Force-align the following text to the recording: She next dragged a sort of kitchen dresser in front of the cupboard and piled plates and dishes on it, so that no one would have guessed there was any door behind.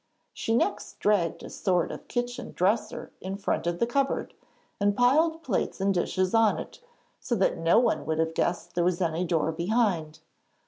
She 0.33 0.55
next 0.55 0.97
dragged 0.97 1.43
a 1.43 1.49
sort 1.51 1.91
of 1.91 2.07
kitchen 2.07 2.53
dresser 2.53 3.11
in 3.21 3.37
front 3.37 3.67
of 3.67 3.77
the 3.77 3.85
cupboard 3.85 4.33
and 4.79 4.97
piled 4.97 5.43
plates 5.43 5.79
and 5.79 5.93
dishes 5.93 6.33
on 6.33 6.57
it, 6.57 6.79
so 7.19 7.35
that 7.35 7.59
no 7.59 7.77
one 7.77 8.07
would 8.07 8.17
have 8.17 8.33
guessed 8.33 8.73
there 8.73 8.83
was 8.83 8.99
any 8.99 9.25
door 9.25 9.51
behind. 9.51 10.17